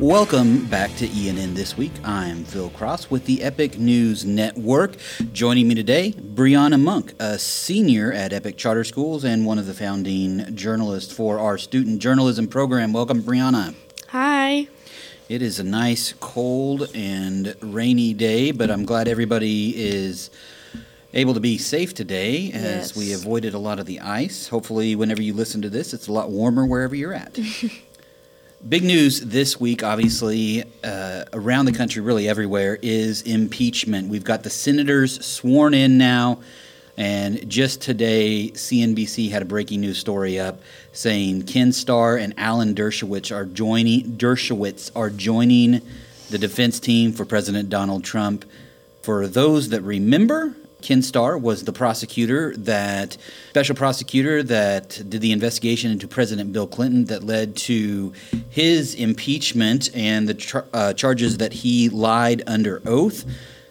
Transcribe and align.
Welcome 0.00 0.64
back 0.66 0.96
to 0.96 1.06
ENN 1.06 1.54
This 1.54 1.76
Week. 1.76 1.92
I'm 2.04 2.44
Phil 2.44 2.70
Cross 2.70 3.10
with 3.10 3.26
the 3.26 3.42
Epic 3.42 3.78
News 3.78 4.24
Network. 4.24 4.96
Joining 5.34 5.68
me 5.68 5.74
today, 5.74 6.12
Brianna 6.12 6.80
Monk, 6.80 7.12
a 7.18 7.38
senior 7.38 8.10
at 8.10 8.32
Epic 8.32 8.56
Charter 8.56 8.82
Schools 8.82 9.24
and 9.24 9.44
one 9.44 9.58
of 9.58 9.66
the 9.66 9.74
founding 9.74 10.56
journalists 10.56 11.12
for 11.12 11.38
our 11.38 11.58
student 11.58 12.00
journalism 12.00 12.48
program. 12.48 12.94
Welcome, 12.94 13.22
Brianna. 13.22 13.74
Hi. 14.08 14.68
It 15.28 15.42
is 15.42 15.60
a 15.60 15.64
nice, 15.64 16.14
cold, 16.18 16.90
and 16.94 17.54
rainy 17.60 18.14
day, 18.14 18.52
but 18.52 18.70
I'm 18.70 18.86
glad 18.86 19.06
everybody 19.06 19.76
is 19.76 20.30
able 21.12 21.34
to 21.34 21.40
be 21.40 21.58
safe 21.58 21.92
today 21.92 22.50
as 22.52 22.62
Yes. 22.62 22.96
we 22.96 23.12
avoided 23.12 23.52
a 23.52 23.58
lot 23.58 23.78
of 23.78 23.84
the 23.84 24.00
ice. 24.00 24.48
Hopefully, 24.48 24.96
whenever 24.96 25.20
you 25.20 25.34
listen 25.34 25.60
to 25.62 25.68
this, 25.68 25.92
it's 25.92 26.08
a 26.08 26.12
lot 26.12 26.30
warmer 26.30 26.64
wherever 26.64 26.94
you're 26.96 27.12
at. 27.14 27.38
Big 28.68 28.84
news 28.84 29.22
this 29.22 29.58
week, 29.58 29.82
obviously, 29.82 30.64
uh, 30.84 31.24
around 31.32 31.64
the 31.64 31.72
country, 31.72 32.02
really 32.02 32.28
everywhere, 32.28 32.78
is 32.82 33.22
impeachment. 33.22 34.08
We've 34.10 34.22
got 34.22 34.42
the 34.42 34.50
senators 34.50 35.24
sworn 35.24 35.72
in 35.72 35.96
now, 35.96 36.40
and 36.98 37.48
just 37.48 37.80
today, 37.80 38.50
CNBC 38.52 39.30
had 39.30 39.40
a 39.40 39.46
breaking 39.46 39.80
news 39.80 39.96
story 39.96 40.38
up 40.38 40.60
saying 40.92 41.44
Ken 41.44 41.72
Starr 41.72 42.18
and 42.18 42.34
Alan 42.36 42.74
Dershowitz 42.74 43.34
are 43.34 43.46
joining 43.46 44.18
Dershowitz 44.18 44.90
are 44.94 45.08
joining 45.08 45.80
the 46.28 46.36
defense 46.36 46.78
team 46.78 47.12
for 47.12 47.24
President 47.24 47.70
Donald 47.70 48.04
Trump. 48.04 48.44
For 49.00 49.26
those 49.26 49.70
that 49.70 49.80
remember, 49.80 50.54
Ken 50.82 51.02
Starr 51.02 51.38
was 51.38 51.64
the 51.64 51.72
prosecutor 51.72 52.54
that 52.56 53.16
special 53.50 53.74
prosecutor 53.74 54.42
that 54.42 55.00
did 55.08 55.20
the 55.20 55.32
investigation 55.32 55.90
into 55.90 56.08
President 56.08 56.52
Bill 56.52 56.66
Clinton 56.66 57.04
that 57.06 57.24
led 57.24 57.56
to 57.56 58.12
his 58.48 58.94
impeachment 58.94 59.90
and 59.94 60.28
the 60.28 60.64
uh, 60.72 60.92
charges 60.94 61.38
that 61.38 61.52
he 61.52 61.88
lied 61.88 62.42
under 62.46 62.82
oath. 62.86 63.24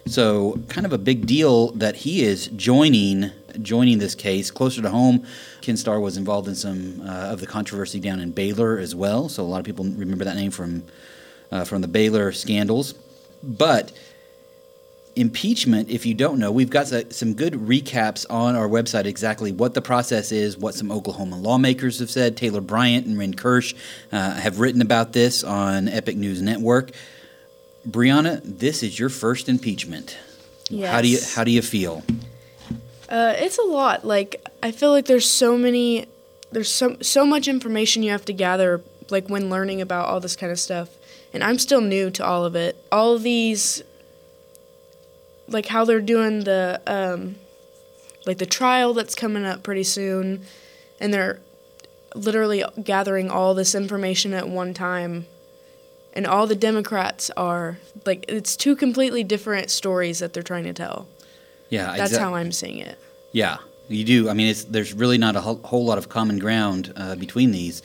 So, 0.06 0.58
kind 0.68 0.86
of 0.86 0.92
a 0.92 0.98
big 0.98 1.26
deal 1.26 1.72
that 1.72 1.94
he 1.96 2.22
is 2.22 2.48
joining 2.48 3.30
joining 3.62 3.98
this 3.98 4.14
case 4.14 4.50
closer 4.50 4.80
to 4.80 4.88
home. 4.88 5.26
Ken 5.60 5.76
Starr 5.76 6.00
was 6.00 6.16
involved 6.16 6.48
in 6.48 6.54
some 6.54 7.02
uh, 7.02 7.32
of 7.32 7.40
the 7.40 7.46
controversy 7.46 7.98
down 8.00 8.20
in 8.20 8.30
Baylor 8.30 8.78
as 8.78 8.94
well. 8.94 9.28
So, 9.28 9.42
a 9.42 9.44
lot 9.44 9.58
of 9.58 9.66
people 9.66 9.84
remember 9.84 10.24
that 10.24 10.36
name 10.36 10.50
from 10.50 10.84
uh, 11.52 11.64
from 11.64 11.82
the 11.82 11.88
Baylor 11.88 12.32
scandals. 12.32 12.94
But 13.42 13.92
impeachment, 15.16 15.90
if 15.90 16.06
you 16.06 16.14
don't 16.14 16.38
know, 16.38 16.52
we've 16.52 16.70
got 16.70 16.86
some 17.12 17.34
good 17.34 17.54
recaps 17.54 18.24
on 18.30 18.56
our 18.56 18.68
website 18.68 19.04
exactly 19.04 19.52
what 19.52 19.74
the 19.74 19.82
process 19.82 20.32
is, 20.32 20.56
what 20.56 20.74
some 20.74 20.90
Oklahoma 20.90 21.36
lawmakers 21.36 21.98
have 21.98 22.10
said. 22.10 22.36
Taylor 22.36 22.60
Bryant 22.60 23.06
and 23.06 23.18
Ren 23.18 23.34
Kirsch 23.34 23.74
uh, 24.12 24.34
have 24.34 24.60
written 24.60 24.80
about 24.80 25.12
this 25.12 25.42
on 25.44 25.88
Epic 25.88 26.16
News 26.16 26.40
Network. 26.40 26.92
Brianna, 27.88 28.40
this 28.44 28.82
is 28.82 28.98
your 28.98 29.08
first 29.08 29.48
impeachment. 29.48 30.16
How 30.70 31.02
do 31.02 31.08
you 31.08 31.18
how 31.34 31.44
do 31.44 31.50
you 31.50 31.62
feel? 31.62 32.04
Uh, 33.08 33.34
it's 33.36 33.58
a 33.58 33.62
lot. 33.62 34.04
Like 34.04 34.46
I 34.62 34.70
feel 34.70 34.90
like 34.90 35.06
there's 35.06 35.28
so 35.28 35.56
many, 35.56 36.06
there's 36.52 36.72
so 36.72 36.96
so 37.00 37.26
much 37.26 37.48
information 37.48 38.02
you 38.02 38.12
have 38.12 38.24
to 38.26 38.32
gather. 38.32 38.82
Like 39.08 39.28
when 39.28 39.50
learning 39.50 39.80
about 39.80 40.06
all 40.06 40.20
this 40.20 40.36
kind 40.36 40.52
of 40.52 40.60
stuff, 40.60 40.90
and 41.32 41.42
I'm 41.42 41.58
still 41.58 41.80
new 41.80 42.10
to 42.12 42.24
all 42.24 42.44
of 42.44 42.54
it. 42.54 42.76
All 42.92 43.14
of 43.14 43.24
these, 43.24 43.82
like 45.50 45.66
how 45.66 45.84
they're 45.84 46.00
doing 46.00 46.44
the, 46.44 46.80
um, 46.86 47.36
like 48.26 48.38
the 48.38 48.46
trial 48.46 48.94
that's 48.94 49.14
coming 49.14 49.44
up 49.44 49.62
pretty 49.62 49.84
soon, 49.84 50.44
and 50.98 51.12
they're 51.12 51.40
literally 52.14 52.64
gathering 52.82 53.30
all 53.30 53.54
this 53.54 53.74
information 53.74 54.34
at 54.34 54.48
one 54.48 54.74
time. 54.74 55.26
And 56.12 56.26
all 56.26 56.46
the 56.46 56.56
Democrats 56.56 57.30
are 57.36 57.78
like 58.04 58.24
it's 58.28 58.56
two 58.56 58.74
completely 58.74 59.22
different 59.22 59.70
stories 59.70 60.18
that 60.18 60.32
they're 60.32 60.42
trying 60.42 60.64
to 60.64 60.72
tell. 60.72 61.06
Yeah, 61.68 61.96
That's 61.96 62.12
exact- 62.12 62.22
how 62.22 62.34
I'm 62.34 62.50
seeing 62.52 62.78
it. 62.78 62.98
Yeah, 63.32 63.58
you 63.88 64.04
do. 64.04 64.28
I 64.28 64.34
mean, 64.34 64.48
it's, 64.48 64.64
there's 64.64 64.92
really 64.92 65.18
not 65.18 65.36
a 65.36 65.40
whole, 65.40 65.60
whole 65.62 65.84
lot 65.84 65.98
of 65.98 66.08
common 66.08 66.38
ground 66.40 66.92
uh, 66.96 67.14
between 67.14 67.52
these. 67.52 67.82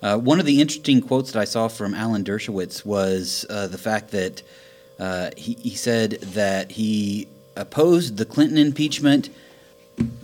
Uh, 0.00 0.18
one 0.18 0.38
of 0.38 0.46
the 0.46 0.60
interesting 0.60 1.00
quotes 1.00 1.32
that 1.32 1.40
I 1.40 1.44
saw 1.44 1.66
from 1.66 1.94
Alan 1.94 2.22
Dershowitz 2.22 2.84
was 2.84 3.44
uh, 3.50 3.66
the 3.66 3.78
fact 3.78 4.10
that 4.10 4.42
uh, 4.98 5.30
he, 5.36 5.54
he 5.54 5.74
said 5.74 6.12
that 6.22 6.72
he 6.72 7.28
opposed 7.56 8.16
the 8.16 8.24
Clinton 8.24 8.58
impeachment, 8.58 9.30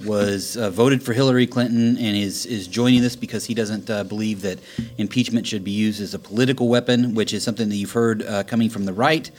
was 0.04 0.56
uh, 0.56 0.70
voted 0.70 1.03
for 1.03 1.12
Hillary 1.12 1.47
Clinton, 1.47 1.97
and 1.97 2.16
is 2.16 2.47
is 2.47 2.66
joining 2.66 3.03
this 3.03 3.16
because 3.16 3.44
he 3.47 3.54
doesn't 3.54 3.88
uh, 3.88 4.04
believe 4.04 4.42
that 4.42 4.59
impeachment 4.98 5.47
should 5.47 5.62
be 5.62 5.70
used 5.70 6.00
as 6.00 6.14
a 6.14 6.19
political 6.19 6.69
weapon, 6.69 7.14
which 7.14 7.32
is 7.32 7.42
something 7.44 7.69
that 7.69 7.76
you've 7.76 7.92
heard 7.92 8.22
uh, 8.22 8.42
coming 8.44 8.69
from 8.69 8.84
the 8.84 8.92
right 8.92 9.30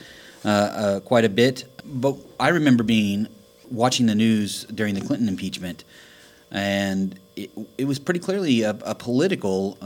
uh, 0.44 0.48
uh, 0.48 1.00
quite 1.00 1.24
a 1.24 1.28
bit. 1.28 1.64
But 1.84 2.16
I 2.40 2.48
remember 2.48 2.82
being 2.82 3.28
watching 3.70 4.06
the 4.06 4.14
news 4.14 4.64
during 4.64 4.94
the 4.94 5.02
Clinton 5.02 5.28
impeachment, 5.28 5.84
and 6.50 7.18
it, 7.36 7.50
it 7.76 7.84
was 7.84 7.98
pretty 7.98 8.20
clearly 8.20 8.62
a, 8.62 8.70
a 8.70 8.94
political 8.94 9.76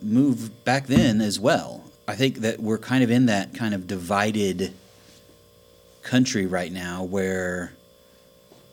move 0.00 0.64
back 0.64 0.86
then 0.86 1.20
as 1.20 1.40
well. 1.40 1.84
I 2.06 2.14
think 2.14 2.38
that 2.38 2.60
we're 2.60 2.78
kind 2.78 3.04
of 3.04 3.10
in 3.10 3.26
that 3.26 3.54
kind 3.54 3.74
of 3.74 3.86
divided 3.86 4.72
country 6.08 6.46
right 6.46 6.72
now 6.72 7.04
where 7.04 7.72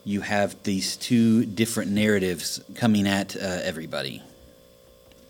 you 0.06 0.22
have 0.22 0.56
these 0.64 0.96
two 0.96 1.46
different 1.46 1.92
narratives 1.92 2.62
coming 2.76 3.08
at 3.08 3.36
uh, 3.36 3.40
everybody. 3.64 4.24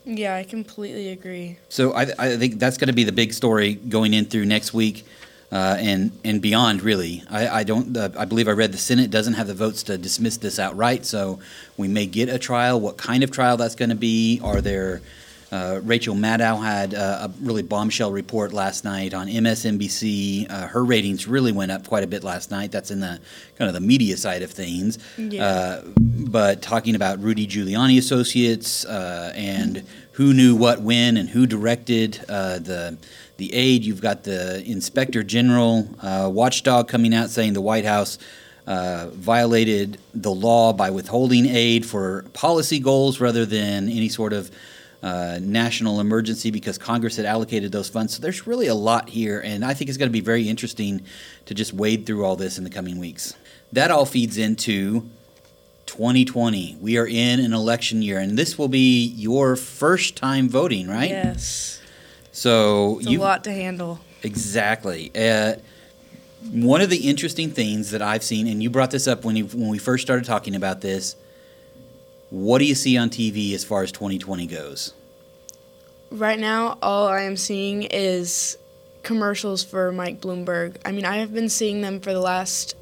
Yeah, 0.05 0.35
I 0.35 0.43
completely 0.43 1.09
agree. 1.09 1.57
So 1.69 1.93
I, 1.93 2.03
I 2.19 2.37
think 2.37 2.59
that's 2.59 2.77
going 2.77 2.89
to 2.89 2.93
be 2.93 3.05
the 3.05 3.11
big 3.11 3.33
story 3.33 3.73
going 3.73 4.13
in 4.13 4.25
through 4.25 4.45
next 4.45 4.71
week 4.71 5.03
uh, 5.51 5.77
and 5.79 6.11
and 6.23 6.41
beyond. 6.41 6.83
Really, 6.83 7.23
I, 7.29 7.47
I 7.47 7.63
don't. 7.63 7.97
Uh, 7.97 8.09
I 8.17 8.25
believe 8.25 8.47
I 8.47 8.51
read 8.51 8.71
the 8.71 8.77
Senate 8.77 9.09
doesn't 9.09 9.33
have 9.33 9.47
the 9.47 9.55
votes 9.55 9.81
to 9.83 9.97
dismiss 9.97 10.37
this 10.37 10.59
outright. 10.59 11.05
So 11.05 11.39
we 11.75 11.87
may 11.87 12.05
get 12.05 12.29
a 12.29 12.37
trial. 12.37 12.79
What 12.79 12.97
kind 12.97 13.23
of 13.23 13.31
trial 13.31 13.57
that's 13.57 13.75
going 13.75 13.89
to 13.89 13.95
be? 13.95 14.39
Are 14.43 14.61
there? 14.61 15.01
Uh, 15.51 15.79
Rachel 15.83 16.15
Maddow 16.15 16.61
had 16.61 16.93
uh, 16.93 17.27
a 17.27 17.31
really 17.41 17.61
bombshell 17.61 18.11
report 18.11 18.51
last 18.51 18.83
night 18.83 19.13
on 19.13 19.27
MSNBC. 19.27 20.49
Uh, 20.49 20.67
her 20.67 20.83
ratings 20.83 21.27
really 21.27 21.51
went 21.51 21.71
up 21.71 21.87
quite 21.87 22.03
a 22.03 22.07
bit 22.07 22.23
last 22.23 22.51
night. 22.51 22.71
That's 22.71 22.91
in 22.91 22.99
the 22.99 23.19
kind 23.57 23.67
of 23.67 23.73
the 23.73 23.81
media 23.81 24.17
side 24.17 24.41
of 24.41 24.51
things. 24.51 24.97
Yeah. 25.17 25.45
Uh, 25.45 25.81
but 25.97 26.61
talking 26.61 26.95
about 26.95 27.21
Rudy 27.21 27.47
Giuliani 27.47 27.97
associates 27.97 28.85
uh, 28.85 29.31
and 29.35 29.83
who 30.13 30.33
knew 30.33 30.55
what 30.55 30.81
when 30.81 31.17
and 31.17 31.29
who 31.29 31.45
directed 31.45 32.23
uh, 32.29 32.59
the 32.59 32.97
the 33.37 33.53
aid. 33.53 33.83
You've 33.83 34.01
got 34.01 34.23
the 34.23 34.63
Inspector 34.63 35.21
General 35.23 35.87
uh, 36.01 36.29
watchdog 36.31 36.87
coming 36.87 37.13
out 37.13 37.29
saying 37.29 37.53
the 37.53 37.61
White 37.61 37.85
House 37.85 38.17
uh, 38.65 39.09
violated 39.11 39.97
the 40.13 40.31
law 40.31 40.73
by 40.73 40.89
withholding 40.89 41.45
aid 41.45 41.85
for 41.85 42.23
policy 42.33 42.79
goals 42.79 43.19
rather 43.19 43.45
than 43.45 43.89
any 43.89 44.09
sort 44.09 44.33
of 44.33 44.49
uh, 45.05 45.37
national 45.39 45.99
emergency 45.99 46.49
because 46.49 46.79
Congress 46.79 47.15
had 47.15 47.27
allocated 47.27 47.71
those 47.71 47.87
funds. 47.87 48.15
So 48.15 48.21
there's 48.23 48.47
really 48.47 48.65
a 48.65 48.73
lot 48.73 49.07
here, 49.07 49.39
and 49.39 49.63
I 49.63 49.75
think 49.75 49.87
it's 49.87 49.99
going 49.99 50.09
to 50.09 50.13
be 50.13 50.19
very 50.19 50.49
interesting 50.49 51.05
to 51.45 51.53
just 51.53 51.73
wade 51.73 52.07
through 52.07 52.25
all 52.25 52.35
this 52.35 52.57
in 52.57 52.63
the 52.63 52.71
coming 52.71 52.97
weeks. 52.97 53.35
That 53.71 53.91
all 53.91 54.07
feeds 54.07 54.35
into 54.39 55.07
2020. 55.85 56.77
We 56.81 56.97
are 56.97 57.05
in 57.05 57.39
an 57.39 57.53
election 57.53 58.01
year, 58.01 58.17
and 58.17 58.35
this 58.35 58.57
will 58.57 58.67
be 58.67 59.05
your 59.05 59.55
first 59.55 60.15
time 60.15 60.49
voting, 60.49 60.87
right? 60.87 61.09
Yes. 61.11 61.79
So 62.31 62.97
It's 62.99 63.07
you 63.07 63.19
a 63.19 63.21
lot 63.21 63.43
to 63.43 63.51
handle. 63.51 63.99
exactly. 64.23 65.11
Uh, 65.15 65.57
one 66.51 66.81
of 66.81 66.89
the 66.89 67.07
interesting 67.07 67.51
things 67.51 67.91
that 67.91 68.01
I've 68.01 68.23
seen, 68.23 68.47
and 68.47 68.61
you 68.63 68.71
brought 68.71 68.89
this 68.89 69.07
up 69.07 69.23
when 69.23 69.35
you 69.35 69.45
when 69.45 69.69
we 69.69 69.77
first 69.77 70.03
started 70.03 70.25
talking 70.25 70.55
about 70.55 70.81
this. 70.81 71.15
What 72.29 72.59
do 72.59 72.65
you 72.65 72.75
see 72.75 72.97
on 72.97 73.09
TV 73.09 73.53
as 73.53 73.63
far 73.63 73.83
as 73.83 73.91
2020 73.91 74.47
goes? 74.47 74.93
Right 76.11 76.39
now, 76.39 76.77
all 76.81 77.07
I 77.07 77.21
am 77.21 77.37
seeing 77.37 77.83
is 77.83 78.57
commercials 79.03 79.63
for 79.63 79.91
Mike 79.91 80.21
Bloomberg. 80.21 80.77
I 80.85 80.91
mean, 80.91 81.05
I 81.05 81.17
have 81.17 81.33
been 81.33 81.49
seeing 81.49 81.81
them 81.81 81.99
for 81.99 82.13
the 82.13 82.19
last, 82.19 82.75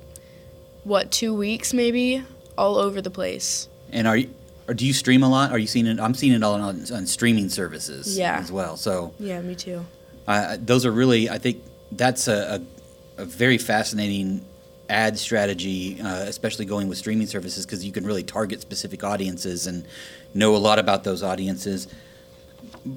what, 0.84 1.12
two 1.12 1.34
weeks 1.34 1.74
maybe, 1.74 2.24
all 2.57 2.78
over 2.78 3.01
the 3.01 3.10
place. 3.10 3.68
And 3.92 4.07
are 4.07 4.18
you, 4.18 4.30
or 4.68 4.74
do 4.74 4.86
you 4.86 4.94
stream 4.94 5.24
a 5.24 5.30
lot? 5.30 5.51
Are 5.51 5.57
you 5.57 5.68
seeing 5.68 5.88
it? 5.88 6.00
I'm 6.00 6.13
seeing 6.13 6.34
it 6.34 6.44
all 6.44 6.54
on, 6.54 6.63
on 6.92 7.06
streaming 7.07 7.50
services 7.50 8.18
Yeah. 8.18 8.38
as 8.39 8.51
well. 8.51 8.78
So 8.78 9.13
Yeah, 9.19 9.42
me 9.42 9.56
too. 9.56 9.86
uh, 10.28 10.57
those 10.60 10.86
are 10.86 10.92
really, 10.92 11.30
I 11.30 11.38
think 11.38 11.62
that's 11.92 12.28
a, 12.28 12.62
a, 13.18 13.22
a 13.24 13.25
very 13.25 13.57
fascinating 13.57 14.46
ad 14.94 15.18
strategy, 15.18 16.00
uh, 16.01 16.24
especially 16.28 16.66
going 16.66 16.88
with 16.88 16.98
streaming 16.98 17.28
services 17.28 17.66
because 17.66 17.84
you 17.84 17.92
can 17.92 18.06
really 18.06 18.24
target 18.24 18.62
specific 18.62 19.04
audiences 19.04 19.68
and 19.68 19.86
know 20.34 20.56
a 20.56 20.57
lot 20.57 20.80
about 20.80 21.04
those 21.04 21.24
audiences. 21.24 21.88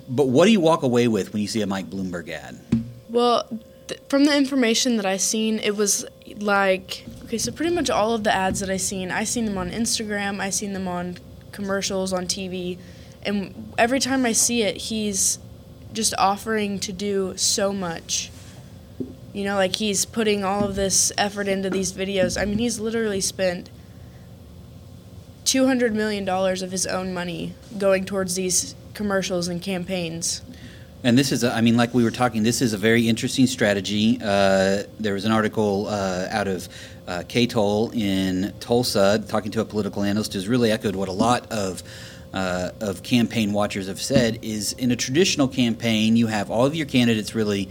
But 0.08 0.28
what 0.28 0.44
do 0.44 0.52
you 0.52 0.60
walk 0.60 0.82
away 0.82 1.08
with 1.08 1.32
when 1.32 1.42
you 1.42 1.48
see 1.48 1.62
a 1.62 1.66
Mike 1.66 1.90
Bloomberg 1.90 2.28
ad? 2.28 2.60
Well, 3.08 3.48
th- 3.88 4.00
from 4.08 4.24
the 4.24 4.36
information 4.36 4.96
that 4.98 5.06
I've 5.06 5.20
seen, 5.20 5.58
it 5.58 5.76
was 5.76 6.04
like 6.38 7.04
okay, 7.24 7.38
so 7.38 7.50
pretty 7.50 7.74
much 7.74 7.90
all 7.90 8.14
of 8.14 8.22
the 8.24 8.32
ads 8.32 8.60
that 8.60 8.70
I've 8.70 8.80
seen, 8.80 9.10
I've 9.10 9.28
seen 9.28 9.46
them 9.46 9.58
on 9.58 9.70
Instagram, 9.70 10.40
I've 10.40 10.54
seen 10.54 10.72
them 10.74 10.86
on 10.86 11.18
commercials 11.52 12.12
on 12.12 12.26
TV, 12.26 12.78
and 13.22 13.72
every 13.78 13.98
time 13.98 14.24
I 14.24 14.32
see 14.32 14.62
it, 14.62 14.76
he's 14.76 15.38
just 15.92 16.14
offering 16.18 16.78
to 16.80 16.92
do 16.92 17.36
so 17.36 17.72
much. 17.72 18.30
You 19.36 19.44
know, 19.44 19.56
like 19.56 19.76
he's 19.76 20.06
putting 20.06 20.44
all 20.44 20.64
of 20.64 20.76
this 20.76 21.12
effort 21.18 21.46
into 21.46 21.68
these 21.68 21.92
videos. 21.92 22.40
I 22.40 22.46
mean, 22.46 22.56
he's 22.56 22.80
literally 22.80 23.20
spent 23.20 23.68
$200 25.44 25.92
million 25.92 26.26
of 26.26 26.70
his 26.70 26.86
own 26.86 27.12
money 27.12 27.52
going 27.76 28.06
towards 28.06 28.34
these 28.34 28.74
commercials 28.94 29.48
and 29.48 29.60
campaigns. 29.60 30.40
And 31.04 31.18
this 31.18 31.32
is, 31.32 31.44
a, 31.44 31.52
I 31.52 31.60
mean, 31.60 31.76
like 31.76 31.92
we 31.92 32.02
were 32.02 32.10
talking, 32.10 32.44
this 32.44 32.62
is 32.62 32.72
a 32.72 32.78
very 32.78 33.10
interesting 33.10 33.46
strategy. 33.46 34.18
Uh, 34.22 34.84
there 34.98 35.12
was 35.12 35.26
an 35.26 35.32
article 35.32 35.86
uh, 35.88 36.28
out 36.30 36.48
of 36.48 36.66
uh, 37.06 37.22
KTOL 37.28 37.94
in 37.94 38.54
Tulsa 38.58 39.22
talking 39.28 39.50
to 39.50 39.60
a 39.60 39.66
political 39.66 40.02
analyst 40.02 40.32
who's 40.32 40.48
really 40.48 40.72
echoed 40.72 40.96
what 40.96 41.10
a 41.10 41.12
lot 41.12 41.52
of 41.52 41.82
uh, 42.32 42.70
of 42.80 43.02
campaign 43.02 43.52
watchers 43.52 43.86
have 43.86 44.00
said 44.00 44.38
is 44.42 44.72
in 44.74 44.90
a 44.90 44.96
traditional 44.96 45.46
campaign, 45.46 46.16
you 46.16 46.26
have 46.26 46.50
all 46.50 46.66
of 46.66 46.74
your 46.74 46.86
candidates 46.86 47.34
really 47.34 47.68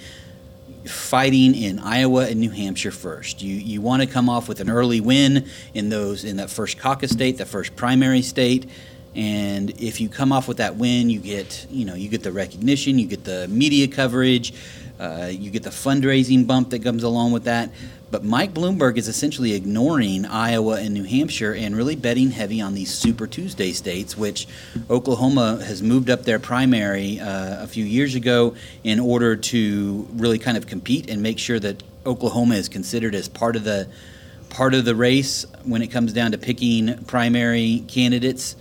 fighting 0.86 1.56
in 1.56 1.80
Iowa 1.80 2.28
and 2.28 2.40
New 2.40 2.52
Hampshire 2.52 2.92
first. 2.92 3.42
You 3.42 3.56
you 3.56 3.82
want 3.82 4.02
to 4.02 4.08
come 4.08 4.30
off 4.30 4.48
with 4.48 4.60
an 4.60 4.70
early 4.70 5.02
win 5.02 5.48
in 5.74 5.90
those 5.90 6.24
in 6.24 6.38
that 6.38 6.50
first 6.50 6.78
caucus 6.78 7.12
state, 7.12 7.38
the 7.38 7.46
first 7.46 7.76
primary 7.76 8.22
state. 8.22 8.70
And 9.16 9.70
if 9.82 10.02
you 10.02 10.10
come 10.10 10.32
off 10.32 10.48
with 10.48 10.58
that 10.58 10.76
win, 10.76 11.10
you 11.10 11.20
get 11.20 11.68
you 11.70 11.86
know 11.86 11.96
you 11.96 12.10
get 12.10 12.24
the 12.24 12.32
recognition, 12.32 13.00
you 13.00 13.08
get 13.08 13.24
the 13.24 13.48
media 13.48 13.88
coverage, 13.88 14.54
uh, 15.00 15.30
you 15.32 15.52
get 15.52 15.64
the 15.64 15.70
fundraising 15.70 16.46
bump 16.46 16.70
that 16.72 16.84
comes 16.84 17.04
along 17.04 17.32
with 17.32 17.46
that. 17.46 17.70
But 18.12 18.24
Mike 18.24 18.54
Bloomberg 18.54 18.98
is 18.98 19.08
essentially 19.08 19.54
ignoring 19.54 20.26
Iowa 20.26 20.80
and 20.80 20.94
New 20.94 21.04
Hampshire 21.04 21.54
and 21.54 21.76
really 21.76 21.96
betting 21.96 22.32
heavy 22.32 22.62
on 22.62 22.76
these 22.76 22.94
Super 22.94 23.26
Tuesday 23.26 23.72
states, 23.72 24.16
which 24.16 24.48
Oklahoma 24.90 25.64
has 25.66 25.82
moved 25.82 26.10
up 26.10 26.24
their 26.24 26.40
primary 26.40 27.20
uh, 27.20 27.64
a 27.64 27.68
few 27.68 27.84
years 27.84 28.14
ago 28.16 28.56
in 28.84 29.00
order 29.00 29.36
to 29.36 30.08
really 30.14 30.38
kind 30.38 30.56
of 30.56 30.68
compete 30.68 31.10
and 31.10 31.22
make 31.22 31.40
sure 31.40 31.60
that 31.60 31.82
Oklahoma 32.06 32.56
is 32.56 32.70
considered 32.70 33.16
as 33.16 33.28
part 33.28 33.56
of 33.56 33.64
the 33.64 33.90
part 34.50 34.74
of 34.76 34.86
the 34.86 34.96
race 34.96 35.46
when 35.64 35.82
it 35.82 35.88
comes 35.88 36.14
down 36.14 36.32
to 36.32 36.38
picking 36.38 37.04
primary 37.06 37.84
candidates. 37.88 38.56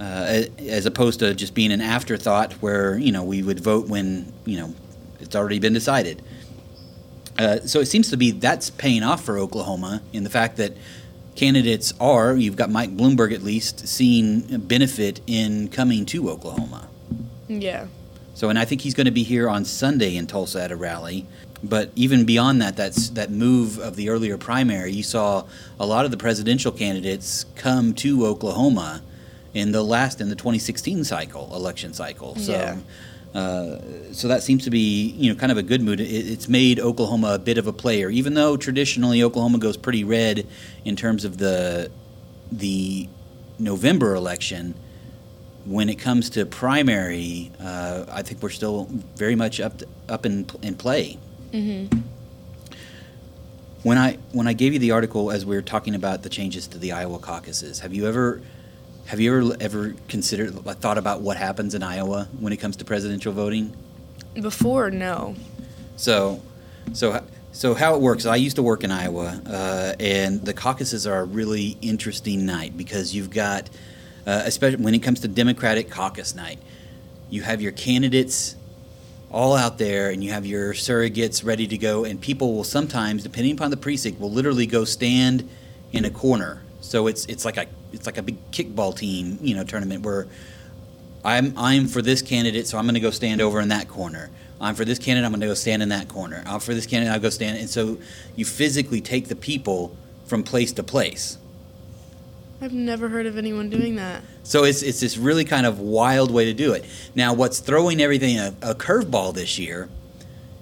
Uh, 0.00 0.44
as 0.66 0.86
opposed 0.86 1.18
to 1.20 1.34
just 1.34 1.52
being 1.52 1.70
an 1.70 1.82
afterthought 1.82 2.54
where 2.54 2.96
you 2.96 3.12
know 3.12 3.22
we 3.22 3.42
would 3.42 3.60
vote 3.60 3.86
when 3.86 4.32
you 4.46 4.56
know 4.58 4.74
it's 5.20 5.36
already 5.36 5.58
been 5.58 5.74
decided. 5.74 6.22
Uh, 7.40 7.58
so 7.66 7.80
it 7.80 7.86
seems 7.86 8.10
to 8.10 8.18
be 8.18 8.32
that's 8.32 8.68
paying 8.68 9.02
off 9.02 9.24
for 9.24 9.38
Oklahoma 9.38 10.02
in 10.12 10.24
the 10.24 10.30
fact 10.30 10.58
that 10.58 10.76
candidates 11.36 11.94
are, 11.98 12.36
you've 12.36 12.56
got 12.56 12.70
Mike 12.70 12.94
Bloomberg 12.94 13.32
at 13.32 13.42
least, 13.42 13.88
seeing 13.88 14.40
benefit 14.58 15.22
in 15.26 15.68
coming 15.68 16.04
to 16.04 16.28
Oklahoma. 16.28 16.86
Yeah. 17.48 17.86
So, 18.34 18.50
and 18.50 18.58
I 18.58 18.66
think 18.66 18.82
he's 18.82 18.92
going 18.92 19.06
to 19.06 19.10
be 19.10 19.22
here 19.22 19.48
on 19.48 19.64
Sunday 19.64 20.16
in 20.16 20.26
Tulsa 20.26 20.62
at 20.62 20.70
a 20.70 20.76
rally. 20.76 21.26
But 21.64 21.92
even 21.96 22.26
beyond 22.26 22.60
that, 22.60 22.76
that's 22.76 23.08
that 23.10 23.30
move 23.30 23.78
of 23.78 23.96
the 23.96 24.10
earlier 24.10 24.36
primary. 24.36 24.92
You 24.92 25.02
saw 25.02 25.44
a 25.78 25.86
lot 25.86 26.04
of 26.04 26.10
the 26.10 26.16
presidential 26.18 26.72
candidates 26.72 27.46
come 27.56 27.94
to 27.94 28.26
Oklahoma 28.26 29.00
in 29.54 29.72
the 29.72 29.82
last 29.82 30.20
in 30.20 30.28
the 30.28 30.36
2016 30.36 31.04
cycle, 31.04 31.54
election 31.54 31.94
cycle. 31.94 32.36
So, 32.36 32.52
Yeah. 32.52 32.76
Uh, 33.34 33.76
so 34.12 34.26
that 34.28 34.42
seems 34.42 34.64
to 34.64 34.70
be 34.70 35.10
you 35.16 35.32
know 35.32 35.38
kind 35.38 35.52
of 35.52 35.58
a 35.58 35.62
good 35.62 35.82
mood. 35.82 36.00
It, 36.00 36.04
it's 36.10 36.48
made 36.48 36.80
Oklahoma 36.80 37.34
a 37.34 37.38
bit 37.38 37.58
of 37.58 37.66
a 37.66 37.72
player, 37.72 38.10
even 38.10 38.34
though 38.34 38.56
traditionally 38.56 39.22
Oklahoma 39.22 39.58
goes 39.58 39.76
pretty 39.76 40.02
red 40.04 40.46
in 40.84 40.96
terms 40.96 41.24
of 41.24 41.38
the 41.38 41.90
the 42.50 43.08
November 43.58 44.14
election. 44.14 44.74
When 45.66 45.90
it 45.90 45.96
comes 45.96 46.30
to 46.30 46.46
primary, 46.46 47.52
uh, 47.60 48.06
I 48.10 48.22
think 48.22 48.42
we're 48.42 48.48
still 48.50 48.88
very 49.16 49.36
much 49.36 49.60
up 49.60 49.82
up 50.08 50.26
in 50.26 50.46
in 50.62 50.74
play. 50.74 51.18
Mhm. 51.52 52.02
When 53.82 53.96
I 53.96 54.18
when 54.32 54.46
I 54.48 54.52
gave 54.54 54.72
you 54.72 54.78
the 54.78 54.90
article 54.90 55.30
as 55.30 55.46
we 55.46 55.54
were 55.54 55.62
talking 55.62 55.94
about 55.94 56.22
the 56.22 56.28
changes 56.28 56.66
to 56.68 56.78
the 56.78 56.92
Iowa 56.92 57.18
caucuses, 57.18 57.80
have 57.80 57.94
you 57.94 58.06
ever 58.08 58.40
have 59.10 59.18
you 59.18 59.36
ever 59.36 59.56
ever 59.58 59.94
considered 60.06 60.54
thought 60.76 60.96
about 60.96 61.20
what 61.20 61.36
happens 61.36 61.74
in 61.74 61.82
Iowa 61.82 62.28
when 62.38 62.52
it 62.52 62.58
comes 62.58 62.76
to 62.76 62.84
presidential 62.84 63.32
voting? 63.32 63.74
Before, 64.34 64.88
no. 64.88 65.34
So, 65.96 66.40
so 66.92 67.20
so 67.50 67.74
how 67.74 67.96
it 67.96 68.00
works? 68.00 68.24
I 68.24 68.36
used 68.36 68.54
to 68.54 68.62
work 68.62 68.84
in 68.84 68.92
Iowa, 68.92 69.42
uh, 69.44 69.94
and 69.98 70.44
the 70.44 70.54
caucuses 70.54 71.08
are 71.08 71.22
a 71.22 71.24
really 71.24 71.76
interesting 71.82 72.46
night 72.46 72.76
because 72.76 73.12
you've 73.12 73.30
got, 73.30 73.68
uh, 74.28 74.42
especially 74.44 74.84
when 74.84 74.94
it 74.94 75.00
comes 75.00 75.18
to 75.20 75.28
Democratic 75.28 75.90
caucus 75.90 76.36
night, 76.36 76.60
you 77.30 77.42
have 77.42 77.60
your 77.60 77.72
candidates 77.72 78.54
all 79.32 79.56
out 79.56 79.78
there, 79.78 80.10
and 80.10 80.22
you 80.22 80.30
have 80.30 80.46
your 80.46 80.72
surrogates 80.72 81.44
ready 81.44 81.66
to 81.66 81.76
go, 81.76 82.04
and 82.04 82.20
people 82.20 82.54
will 82.54 82.62
sometimes, 82.62 83.24
depending 83.24 83.54
upon 83.54 83.72
the 83.72 83.76
precinct, 83.76 84.20
will 84.20 84.30
literally 84.30 84.66
go 84.66 84.84
stand 84.84 85.48
in 85.90 86.04
a 86.04 86.10
corner. 86.10 86.62
So 86.80 87.08
it's 87.08 87.26
it's 87.26 87.44
like 87.44 87.56
a 87.56 87.66
it's 87.92 88.06
like 88.06 88.18
a 88.18 88.22
big 88.22 88.50
kickball 88.50 88.96
team, 88.96 89.38
you 89.40 89.54
know, 89.54 89.64
tournament 89.64 90.02
where 90.02 90.26
I'm 91.24 91.52
I'm 91.56 91.86
for 91.86 92.02
this 92.02 92.22
candidate, 92.22 92.66
so 92.66 92.78
I'm 92.78 92.84
going 92.84 92.94
to 92.94 93.00
go 93.00 93.10
stand 93.10 93.40
over 93.40 93.60
in 93.60 93.68
that 93.68 93.88
corner. 93.88 94.30
I'm 94.60 94.74
for 94.74 94.84
this 94.84 94.98
candidate, 94.98 95.24
I'm 95.24 95.32
going 95.32 95.40
to 95.40 95.46
go 95.46 95.54
stand 95.54 95.82
in 95.82 95.88
that 95.88 96.08
corner. 96.08 96.42
I'm 96.46 96.60
for 96.60 96.74
this 96.74 96.86
candidate, 96.86 97.14
I'll 97.14 97.20
go 97.20 97.30
stand. 97.30 97.58
And 97.58 97.68
so 97.68 97.98
you 98.36 98.44
physically 98.44 99.00
take 99.00 99.28
the 99.28 99.36
people 99.36 99.96
from 100.26 100.42
place 100.42 100.72
to 100.72 100.82
place. 100.82 101.38
I've 102.62 102.74
never 102.74 103.08
heard 103.08 103.24
of 103.24 103.38
anyone 103.38 103.70
doing 103.70 103.96
that. 103.96 104.22
So 104.42 104.64
it's 104.64 104.82
it's 104.82 105.00
this 105.00 105.16
really 105.16 105.44
kind 105.44 105.64
of 105.66 105.80
wild 105.80 106.30
way 106.30 106.44
to 106.46 106.54
do 106.54 106.72
it. 106.74 106.84
Now, 107.14 107.32
what's 107.32 107.58
throwing 107.58 108.00
everything 108.00 108.38
a, 108.38 108.54
a 108.62 108.74
curveball 108.74 109.34
this 109.34 109.58
year 109.58 109.88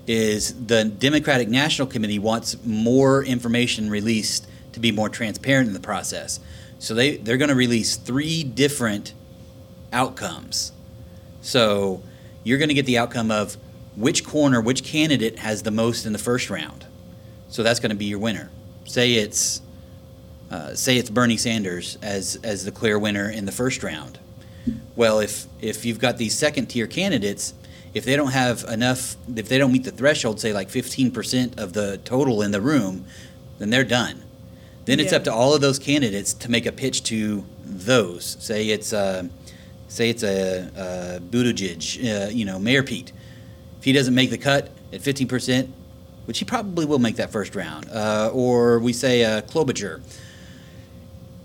is 0.06 0.66
the 0.66 0.84
Democratic 0.84 1.48
National 1.48 1.86
Committee 1.86 2.18
wants 2.18 2.56
more 2.64 3.24
information 3.24 3.90
released 3.90 4.46
to 4.72 4.80
be 4.80 4.92
more 4.92 5.08
transparent 5.08 5.66
in 5.66 5.74
the 5.74 5.80
process. 5.80 6.40
So 6.78 6.94
they 6.94 7.16
they're 7.16 7.36
going 7.36 7.48
to 7.48 7.54
release 7.54 7.96
three 7.96 8.44
different 8.44 9.14
outcomes. 9.92 10.72
So 11.40 12.02
you're 12.44 12.58
going 12.58 12.68
to 12.68 12.74
get 12.74 12.86
the 12.86 12.98
outcome 12.98 13.30
of 13.30 13.56
which 13.96 14.24
corner, 14.24 14.60
which 14.60 14.84
candidate 14.84 15.40
has 15.40 15.62
the 15.62 15.70
most 15.70 16.06
in 16.06 16.12
the 16.12 16.18
first 16.18 16.50
round. 16.50 16.86
So 17.48 17.62
that's 17.62 17.80
going 17.80 17.90
to 17.90 17.96
be 17.96 18.04
your 18.04 18.18
winner. 18.18 18.50
Say 18.84 19.14
it's 19.14 19.60
uh, 20.50 20.74
say 20.74 20.96
it's 20.96 21.10
Bernie 21.10 21.36
Sanders 21.36 21.98
as 22.00 22.38
as 22.42 22.64
the 22.64 22.72
clear 22.72 22.98
winner 22.98 23.28
in 23.28 23.44
the 23.44 23.52
first 23.52 23.82
round. 23.82 24.18
Well, 24.96 25.20
if 25.20 25.46
if 25.60 25.84
you've 25.84 25.98
got 25.98 26.16
these 26.16 26.36
second 26.36 26.66
tier 26.66 26.86
candidates, 26.86 27.54
if 27.94 28.04
they 28.04 28.16
don't 28.16 28.32
have 28.32 28.64
enough, 28.64 29.16
if 29.34 29.48
they 29.48 29.58
don't 29.58 29.72
meet 29.72 29.84
the 29.84 29.90
threshold, 29.90 30.40
say 30.40 30.52
like 30.52 30.68
15% 30.68 31.58
of 31.58 31.72
the 31.72 31.98
total 32.04 32.42
in 32.42 32.50
the 32.50 32.60
room, 32.60 33.04
then 33.58 33.70
they're 33.70 33.84
done. 33.84 34.22
Then 34.88 35.00
it's 35.00 35.12
Yeah. 35.12 35.18
up 35.18 35.24
to 35.24 35.32
all 35.34 35.54
of 35.54 35.60
those 35.60 35.78
candidates 35.78 36.32
to 36.32 36.50
make 36.50 36.64
a 36.64 36.72
pitch 36.72 37.02
to 37.04 37.44
those. 37.62 38.38
Say 38.40 38.70
it's 38.70 38.94
a, 38.94 39.28
say 39.88 40.08
it's 40.08 40.22
a, 40.22 40.70
a 40.74 41.20
Buttigieg, 41.20 41.82
uh, 42.26 42.30
you 42.30 42.46
know, 42.46 42.58
Mayor 42.58 42.82
Pete. 42.82 43.12
If 43.78 43.84
he 43.84 43.92
doesn't 43.92 44.14
make 44.14 44.30
the 44.30 44.38
cut 44.38 44.70
at 44.90 45.02
15%, 45.02 45.68
which 46.24 46.38
he 46.38 46.46
probably 46.46 46.86
will 46.86 46.98
make 46.98 47.16
that 47.16 47.30
first 47.30 47.54
round, 47.54 47.90
uh, 47.90 48.30
or 48.32 48.78
we 48.78 48.94
say 48.94 49.24
a 49.24 49.42
Klobuchar, 49.42 50.00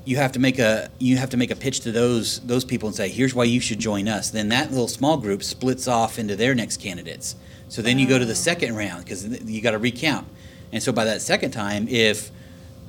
you 0.06 0.16
have 0.16 0.32
to 0.32 0.40
make 0.40 0.58
a 0.58 0.90
you 1.00 1.18
have 1.18 1.30
to 1.32 1.38
make 1.38 1.52
a 1.52 1.56
pitch 1.56 1.82
to 1.82 1.92
those 1.92 2.40
those 2.42 2.64
people 2.64 2.88
and 2.88 2.96
say, 2.96 3.10
here's 3.10 3.36
why 3.36 3.44
you 3.44 3.60
should 3.60 3.80
join 3.80 4.08
us. 4.08 4.30
Then 4.30 4.48
that 4.50 4.72
little 4.72 4.88
small 4.88 5.18
group 5.18 5.44
splits 5.44 5.86
off 5.86 6.18
into 6.18 6.38
their 6.38 6.56
next 6.56 6.82
candidates. 6.82 7.36
So 7.68 7.82
then 7.82 8.00
you 8.00 8.08
go 8.08 8.18
to 8.20 8.26
the 8.26 8.36
second 8.36 8.78
round 8.78 9.04
because 9.04 9.26
you 9.44 9.62
got 9.62 9.72
to 9.72 9.78
recount. 9.78 10.28
And 10.72 10.82
so 10.82 10.94
by 10.94 11.04
that 11.04 11.22
second 11.22 11.52
time, 11.52 11.90
if 11.90 12.32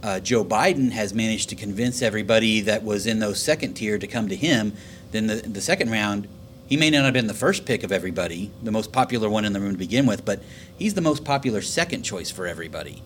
uh, 0.05 0.21
Joe 0.21 0.45
Biden 0.45 0.91
has 0.91 1.15
managed 1.15 1.49
to 1.49 1.57
convince 1.57 2.03
everybody 2.03 2.61
that 2.61 2.85
was 2.85 3.07
in 3.07 3.21
those 3.21 3.43
second 3.43 3.73
tier 3.73 3.99
to 3.99 4.07
come 4.07 4.29
to 4.29 4.37
him, 4.37 4.75
then 5.13 5.29
the 5.29 5.37
the 5.37 5.63
second 5.63 5.91
round, 5.91 6.29
he 6.67 6.77
may 6.77 6.91
not 6.91 7.05
have 7.05 7.15
been 7.15 7.27
the 7.27 7.33
first 7.33 7.65
pick 7.65 7.83
of 7.83 7.91
everybody, 7.91 8.51
the 8.63 8.71
most 8.71 8.93
popular 8.93 9.31
one 9.31 9.47
in 9.47 9.55
the 9.55 9.61
room 9.61 9.73
to 9.73 9.79
begin 9.79 10.05
with, 10.05 10.23
but 10.27 10.43
he's 10.79 10.93
the 10.93 11.01
most 11.01 11.25
popular 11.25 11.63
second 11.63 12.03
choice 12.03 12.31
for 12.31 12.47
everybody. 12.47 13.03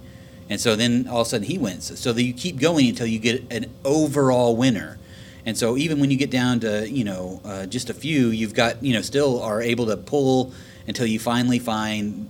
And 0.50 0.60
so 0.60 0.74
then 0.74 1.06
all 1.06 1.20
of 1.20 1.28
a 1.28 1.30
sudden 1.30 1.46
he 1.46 1.56
wins. 1.56 1.96
So 2.00 2.12
that 2.12 2.22
you 2.22 2.32
keep 2.32 2.58
going 2.58 2.88
until 2.88 3.06
you 3.06 3.20
get 3.20 3.44
an 3.52 3.66
overall 3.84 4.56
winner. 4.56 4.98
And 5.46 5.56
so 5.56 5.76
even 5.76 6.00
when 6.00 6.10
you 6.10 6.16
get 6.16 6.32
down 6.32 6.58
to 6.60 6.90
you 6.90 7.04
know 7.04 7.40
uh, 7.44 7.66
just 7.66 7.90
a 7.90 7.94
few, 7.94 8.28
you've 8.28 8.54
got 8.54 8.82
you 8.82 8.92
know 8.92 9.02
still 9.02 9.40
are 9.40 9.62
able 9.62 9.86
to 9.86 9.96
pull 9.96 10.52
until 10.88 11.06
you 11.06 11.20
finally 11.20 11.60
find 11.60 12.28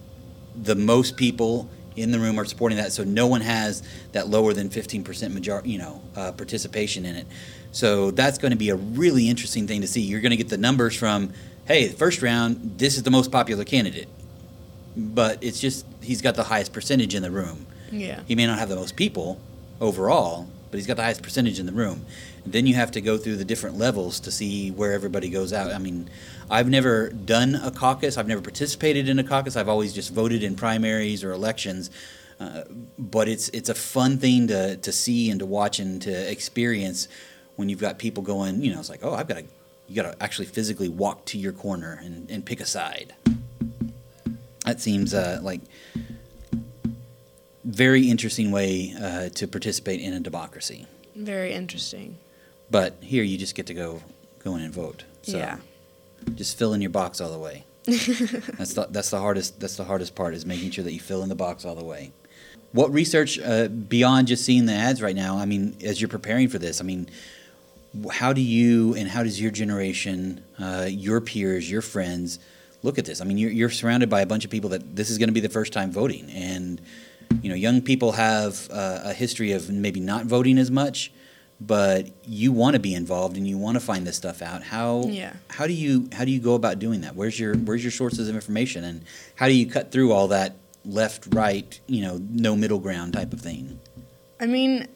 the 0.55 0.75
most 0.75 1.17
people 1.17 1.71
in 2.01 2.11
the 2.11 2.19
room 2.19 2.39
are 2.39 2.45
supporting 2.45 2.79
that. 2.79 2.93
So 2.93 3.05
no 3.05 3.27
one 3.27 3.41
has 3.41 3.83
that 4.13 4.29
lower 4.29 4.53
than 4.53 4.69
15% 4.69 5.33
major 5.33 5.63
you 5.65 5.79
know 5.79 6.03
uh, 6.17 6.33
participation 6.33 7.05
in 7.05 7.17
it. 7.17 7.27
So 7.73 8.11
that's 8.11 8.39
going 8.39 8.53
to 8.53 8.57
be 8.57 8.71
a 8.71 8.77
really 8.77 9.29
interesting 9.29 9.67
thing 9.67 9.83
to 9.83 9.87
see. 9.87 10.01
You're 10.01 10.21
going 10.21 10.31
to 10.31 10.37
get 10.37 10.49
the 10.49 10.59
numbers 10.59 10.97
from 10.97 11.33
hey, 11.67 11.87
the 11.87 11.97
first 11.97 12.23
round, 12.23 12.79
this 12.79 12.97
is 12.97 13.03
the 13.03 13.11
most 13.11 13.31
popular 13.31 13.63
candidate, 13.63 14.09
but 14.97 15.43
it's 15.45 15.61
just 15.61 15.85
he's 16.03 16.23
got 16.23 16.35
the 16.35 16.45
highest 16.45 16.73
percentage 16.73 17.15
in 17.15 17.23
the 17.23 17.31
room. 17.31 17.67
Yeah. 17.93 18.23
He 18.27 18.35
may 18.35 18.47
not 18.47 18.59
have 18.59 18.69
the 18.69 18.77
most 18.77 18.97
people 18.97 19.39
overall, 19.81 20.49
but 20.71 20.79
he's 20.79 20.87
got 20.87 20.97
the 20.97 21.03
highest 21.03 21.23
percentage 21.23 21.59
in 21.59 21.67
the 21.67 21.73
room. 21.73 22.05
And 22.45 22.53
then 22.53 22.67
you 22.67 22.75
have 22.75 22.91
to 22.93 23.01
go 23.01 23.17
through 23.19 23.37
the 23.37 23.45
different 23.45 23.79
levels 23.79 24.21
to 24.21 24.31
see 24.31 24.71
where 24.71 24.93
everybody 24.93 25.29
goes 25.31 25.53
out. 25.53 25.73
I 25.73 25.79
mean, 25.79 26.09
I've 26.51 26.69
never 26.69 27.11
done 27.11 27.55
a 27.55 27.71
caucus. 27.71 28.17
I've 28.17 28.29
never 28.29 28.41
participated 28.41 29.09
in 29.09 29.19
a 29.19 29.25
caucus. 29.25 29.57
I've 29.57 29.69
always 29.69 29.93
just 29.93 30.13
voted 30.13 30.43
in 30.43 30.57
primaries 30.57 31.25
or 31.25 31.33
elections. 31.33 31.91
Uh, 32.41 32.63
but 32.99 33.29
it's 33.29 33.49
it's 33.49 33.69
a 33.69 33.75
fun 33.75 34.19
thing 34.19 34.47
to 34.47 34.77
to 34.77 34.93
see 34.93 35.29
and 35.31 35.41
to 35.41 35.47
watch 35.47 35.81
and 35.81 36.01
to 36.03 36.31
experience 36.31 37.09
when 37.57 37.69
you've 37.69 37.81
got 37.81 37.99
people 37.99 38.23
going. 38.23 38.63
You 38.63 38.73
know, 38.73 38.79
it's 38.79 38.89
like, 38.89 39.01
oh, 39.03 39.13
I've 39.13 39.27
got 39.27 39.39
to 39.39 39.45
you 39.89 39.97
got 39.97 40.13
to 40.13 40.23
actually 40.23 40.47
physically 40.47 40.89
walk 40.89 41.25
to 41.27 41.39
your 41.39 41.53
corner 41.53 41.99
and, 42.03 42.31
and 42.31 42.45
pick 42.45 42.61
a 42.61 42.67
side. 42.67 43.15
That 44.65 44.81
seems 44.81 45.15
uh, 45.15 45.41
like 45.43 45.63
very 47.69 48.09
interesting 48.09 48.51
way 48.51 48.95
uh, 49.01 49.29
to 49.31 49.47
participate 49.47 50.01
in 50.01 50.15
a 50.15 50.21
democracy. 50.21 50.87
Very 51.15 51.53
interesting. 51.53 52.17
But 52.71 52.97
here 53.03 53.23
you 53.23 53.37
just 53.39 53.55
get 53.55 53.67
to 53.67 53.75
go 53.75 54.03
go 54.43 54.55
in 54.57 54.63
and 54.63 54.73
vote. 54.73 55.05
So 55.23 55.37
Yeah. 55.37 55.59
just 56.35 56.59
fill 56.59 56.73
in 56.73 56.81
your 56.81 56.91
box 56.91 57.21
all 57.21 57.31
the 57.31 57.39
way. 57.39 57.65
that's 57.85 58.75
the 58.75 58.87
that's 58.91 59.11
the 59.11 59.19
hardest 59.21 59.61
that's 59.61 59.77
the 59.77 59.85
hardest 59.85 60.15
part 60.15 60.35
is 60.35 60.45
making 60.45 60.71
sure 60.71 60.85
that 60.85 60.93
you 60.93 61.01
fill 61.01 61.23
in 61.23 61.29
the 61.29 61.35
box 61.35 61.65
all 61.65 61.75
the 61.75 61.85
way. 61.85 62.13
What 62.73 62.93
research 62.93 63.39
uh, 63.39 63.69
beyond 63.69 64.29
just 64.29 64.45
seeing 64.45 64.67
the 64.67 64.75
ads 64.75 65.01
right 65.01 65.17
now? 65.17 65.39
I 65.39 65.47
mean, 65.47 65.77
as 65.83 66.01
you're 66.01 66.09
preparing 66.09 66.49
for 66.49 66.59
this, 66.59 66.81
I 66.83 66.85
mean, 66.85 67.09
how 68.11 68.35
do 68.35 68.43
you 68.43 68.95
and 68.95 69.09
how 69.09 69.23
does 69.23 69.41
your 69.41 69.51
generation, 69.51 70.45
uh, 70.59 70.87
your 70.89 71.21
peers, 71.23 71.71
your 71.71 71.81
friends 71.81 72.39
look 72.83 72.99
at 72.99 73.07
this? 73.07 73.23
I 73.23 73.25
mean, 73.25 73.39
you're, 73.39 73.51
you're 73.51 73.71
surrounded 73.71 74.11
by 74.11 74.21
a 74.21 74.27
bunch 74.27 74.45
of 74.45 74.51
people 74.51 74.69
that 74.71 74.97
this 74.97 75.09
is 75.09 75.17
going 75.17 75.29
to 75.31 75.33
be 75.33 75.41
the 75.41 75.49
first 75.49 75.73
time 75.73 75.91
voting, 75.91 76.31
and 76.31 76.79
you 77.43 77.49
know, 77.49 77.55
young 77.55 77.81
people 77.83 78.13
have 78.13 78.69
uh, 78.71 79.01
a 79.05 79.13
history 79.13 79.53
of 79.53 79.71
maybe 79.71 80.01
not 80.01 80.27
voting 80.27 80.59
as 80.59 80.71
much, 80.71 81.13
but 81.61 82.09
you 82.25 82.53
want 82.53 82.75
to 82.75 82.81
be 82.81 82.95
involved 82.95 83.37
and 83.37 83.47
you 83.47 83.59
want 83.59 83.75
to 83.77 83.81
find 83.81 84.07
this 84.07 84.17
stuff 84.17 84.43
out. 84.43 84.63
How 84.63 85.05
Yeah. 85.07 85.33
how 85.49 85.67
do 85.67 85.73
you 85.73 86.09
how 86.13 86.25
do 86.25 86.31
you 86.31 86.41
go 86.41 86.55
about 86.55 86.79
doing 86.79 87.01
that? 87.03 87.17
Where's 87.17 87.39
your 87.39 87.55
where's 87.57 87.83
your 87.83 87.91
sources 87.91 88.29
of 88.29 88.35
information, 88.35 88.85
and 88.85 89.03
how 89.37 89.47
do 89.49 89.55
you 89.55 89.67
cut 89.67 89.91
through 89.91 90.13
all 90.13 90.29
that 90.29 90.57
left 90.85 91.35
right 91.35 91.81
you 91.87 92.01
know 92.03 92.21
no 92.31 92.55
middle 92.57 92.79
ground 92.79 93.13
type 93.13 93.33
of 93.33 93.41
thing? 93.41 93.81
I 94.41 94.47
mean, 94.47 94.87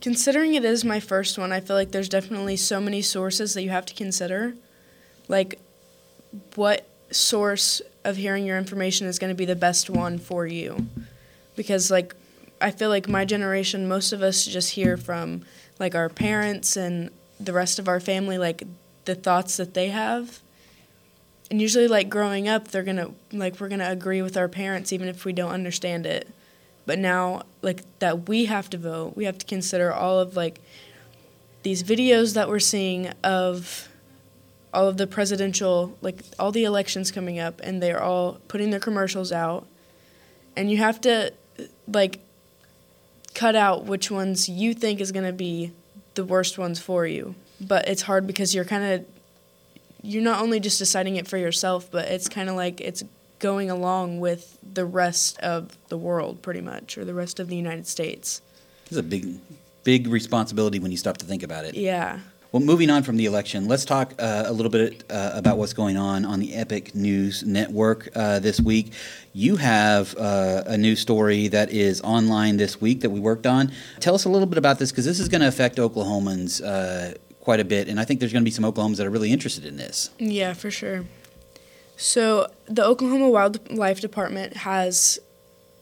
considering 0.00 0.54
it 0.54 0.64
is 0.64 0.84
my 0.84 1.00
first 1.00 1.38
one, 1.38 1.52
I 1.52 1.60
feel 1.60 1.76
like 1.76 1.90
there's 1.90 2.08
definitely 2.08 2.56
so 2.56 2.80
many 2.80 3.02
sources 3.02 3.54
that 3.54 3.62
you 3.62 3.70
have 3.70 3.86
to 3.86 3.94
consider. 3.94 4.54
Like, 5.28 5.58
what 6.54 6.86
source 7.10 7.82
of 8.04 8.16
hearing 8.16 8.46
your 8.46 8.58
information 8.58 9.06
is 9.06 9.18
going 9.18 9.30
to 9.30 9.34
be 9.36 9.44
the 9.44 9.56
best 9.56 9.90
one 9.90 10.18
for 10.18 10.46
you? 10.46 10.86
Because, 11.56 11.90
like, 11.90 12.14
I 12.60 12.70
feel 12.70 12.88
like 12.88 13.08
my 13.08 13.24
generation, 13.24 13.88
most 13.88 14.12
of 14.12 14.22
us 14.22 14.44
just 14.44 14.72
hear 14.72 14.96
from, 14.96 15.42
like, 15.78 15.94
our 15.94 16.08
parents 16.08 16.76
and 16.76 17.10
the 17.40 17.52
rest 17.52 17.78
of 17.78 17.88
our 17.88 18.00
family, 18.00 18.38
like, 18.38 18.62
the 19.04 19.14
thoughts 19.14 19.56
that 19.56 19.74
they 19.74 19.88
have. 19.88 20.40
And 21.50 21.60
usually, 21.60 21.88
like, 21.88 22.08
growing 22.08 22.48
up, 22.48 22.68
they're 22.68 22.84
to, 22.84 23.12
like, 23.32 23.60
we're 23.60 23.68
to 23.68 23.90
agree 23.90 24.22
with 24.22 24.36
our 24.36 24.48
parents 24.48 24.92
even 24.92 25.08
if 25.08 25.24
we 25.24 25.32
don't 25.32 25.50
understand 25.50 26.06
it 26.06 26.28
but 26.86 26.98
now 26.98 27.42
like 27.60 27.82
that 27.98 28.28
we 28.28 28.46
have 28.46 28.68
to 28.70 28.78
vote 28.78 29.16
we 29.16 29.24
have 29.24 29.38
to 29.38 29.46
consider 29.46 29.92
all 29.92 30.18
of 30.18 30.36
like 30.36 30.60
these 31.62 31.82
videos 31.82 32.34
that 32.34 32.48
we're 32.48 32.58
seeing 32.58 33.08
of 33.22 33.88
all 34.74 34.88
of 34.88 34.96
the 34.96 35.06
presidential 35.06 35.96
like 36.00 36.22
all 36.38 36.50
the 36.52 36.64
elections 36.64 37.10
coming 37.10 37.38
up 37.38 37.60
and 37.62 37.82
they're 37.82 38.02
all 38.02 38.40
putting 38.48 38.70
their 38.70 38.80
commercials 38.80 39.32
out 39.32 39.66
and 40.56 40.70
you 40.70 40.78
have 40.78 41.00
to 41.00 41.32
like 41.88 42.20
cut 43.34 43.56
out 43.56 43.84
which 43.84 44.10
ones 44.10 44.48
you 44.48 44.74
think 44.74 45.00
is 45.00 45.12
going 45.12 45.24
to 45.24 45.32
be 45.32 45.72
the 46.14 46.24
worst 46.24 46.58
ones 46.58 46.78
for 46.78 47.06
you 47.06 47.34
but 47.60 47.88
it's 47.88 48.02
hard 48.02 48.26
because 48.26 48.54
you're 48.54 48.64
kind 48.64 48.84
of 48.84 49.06
you're 50.02 50.22
not 50.22 50.42
only 50.42 50.60
just 50.60 50.78
deciding 50.78 51.16
it 51.16 51.26
for 51.26 51.38
yourself 51.38 51.90
but 51.90 52.08
it's 52.08 52.28
kind 52.28 52.48
of 52.48 52.56
like 52.56 52.80
it's 52.80 53.02
going 53.42 53.68
along 53.68 54.20
with 54.20 54.56
the 54.62 54.86
rest 54.86 55.38
of 55.40 55.76
the 55.88 55.98
world 55.98 56.40
pretty 56.40 56.62
much 56.62 56.96
or 56.96 57.04
the 57.04 57.12
rest 57.12 57.40
of 57.40 57.48
the 57.48 57.56
United 57.56 57.86
States. 57.86 58.40
It's 58.86 58.96
a 58.96 59.02
big 59.02 59.38
big 59.82 60.06
responsibility 60.06 60.78
when 60.78 60.92
you 60.92 60.96
stop 60.96 61.18
to 61.18 61.26
think 61.26 61.42
about 61.42 61.64
it. 61.64 61.74
Yeah. 61.74 62.20
Well, 62.52 62.62
moving 62.62 62.90
on 62.90 63.02
from 63.02 63.16
the 63.16 63.24
election, 63.26 63.66
let's 63.66 63.84
talk 63.84 64.12
uh, 64.18 64.44
a 64.46 64.52
little 64.52 64.70
bit 64.70 65.04
uh, 65.10 65.32
about 65.34 65.56
what's 65.56 65.72
going 65.72 65.96
on 65.96 66.24
on 66.24 66.38
the 66.38 66.54
Epic 66.54 66.94
News 66.94 67.42
Network 67.42 68.10
uh, 68.14 68.38
this 68.40 68.60
week. 68.60 68.92
You 69.34 69.56
have 69.56 70.14
uh, 70.16 70.64
a 70.66 70.76
new 70.76 70.94
story 70.94 71.48
that 71.48 71.70
is 71.70 72.02
online 72.02 72.58
this 72.58 72.80
week 72.80 73.00
that 73.00 73.10
we 73.10 73.18
worked 73.18 73.46
on. 73.46 73.72
Tell 73.98 74.14
us 74.14 74.26
a 74.26 74.28
little 74.28 74.46
bit 74.46 74.58
about 74.58 74.78
this 74.78 74.92
because 74.92 75.06
this 75.06 75.18
is 75.18 75.28
going 75.28 75.40
to 75.40 75.48
affect 75.48 75.76
Oklahomans 75.76 76.62
uh, 76.62 77.16
quite 77.40 77.58
a 77.58 77.64
bit, 77.64 77.88
and 77.88 77.98
I 77.98 78.04
think 78.04 78.20
there's 78.20 78.32
going 78.32 78.42
to 78.42 78.44
be 78.44 78.50
some 78.50 78.64
Oklahomans 78.64 78.96
that 78.96 79.06
are 79.06 79.10
really 79.10 79.32
interested 79.32 79.64
in 79.64 79.76
this. 79.76 80.10
Yeah, 80.18 80.52
for 80.52 80.70
sure. 80.70 81.06
So, 81.96 82.50
the 82.66 82.84
Oklahoma 82.84 83.30
Wildlife 83.30 84.00
Department 84.00 84.58
has 84.58 85.18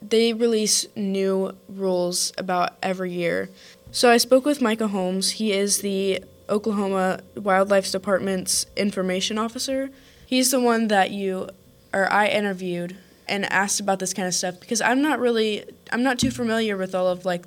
they 0.02 0.32
release 0.32 0.86
new 0.96 1.56
rules 1.68 2.32
about 2.38 2.74
every 2.82 3.12
year. 3.12 3.50
So, 3.90 4.10
I 4.10 4.18
spoke 4.18 4.44
with 4.44 4.60
Micah 4.60 4.88
Holmes. 4.88 5.32
He 5.32 5.52
is 5.52 5.78
the 5.78 6.22
Oklahoma 6.48 7.20
Wildlife 7.34 7.90
Department's 7.90 8.66
information 8.76 9.38
officer. 9.38 9.90
He's 10.24 10.52
the 10.52 10.60
one 10.60 10.86
that 10.88 11.10
you 11.10 11.48
or 11.92 12.10
I 12.12 12.28
interviewed 12.28 12.96
and 13.30 13.50
asked 13.50 13.80
about 13.80 14.00
this 14.00 14.12
kind 14.12 14.28
of 14.28 14.34
stuff 14.34 14.58
because 14.60 14.82
I'm 14.82 15.00
not 15.00 15.20
really 15.20 15.64
I'm 15.92 16.02
not 16.02 16.18
too 16.18 16.30
familiar 16.30 16.76
with 16.76 16.94
all 16.94 17.08
of 17.08 17.24
like 17.24 17.46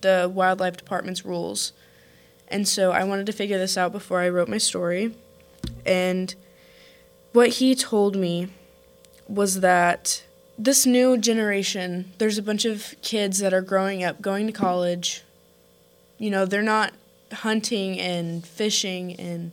the 0.00 0.30
wildlife 0.32 0.76
department's 0.76 1.26
rules. 1.26 1.72
And 2.48 2.66
so 2.66 2.92
I 2.92 3.04
wanted 3.04 3.26
to 3.26 3.32
figure 3.32 3.58
this 3.58 3.76
out 3.76 3.92
before 3.92 4.20
I 4.20 4.28
wrote 4.28 4.48
my 4.48 4.58
story. 4.58 5.14
And 5.84 6.34
what 7.32 7.48
he 7.48 7.74
told 7.74 8.16
me 8.16 8.48
was 9.28 9.60
that 9.60 10.24
this 10.56 10.86
new 10.86 11.16
generation, 11.18 12.12
there's 12.18 12.38
a 12.38 12.42
bunch 12.42 12.64
of 12.64 12.94
kids 13.02 13.38
that 13.40 13.52
are 13.52 13.62
growing 13.62 14.02
up, 14.02 14.20
going 14.20 14.46
to 14.46 14.52
college. 14.52 15.22
You 16.18 16.30
know, 16.30 16.44
they're 16.44 16.62
not 16.62 16.92
hunting 17.32 17.98
and 17.98 18.44
fishing 18.44 19.14
and 19.14 19.52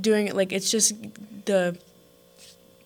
doing 0.00 0.26
it 0.26 0.34
like 0.34 0.52
it's 0.52 0.70
just 0.70 0.94
the 1.44 1.78